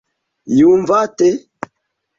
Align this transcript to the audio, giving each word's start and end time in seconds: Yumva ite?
Yumva 0.59 0.95
ite? 1.07 1.29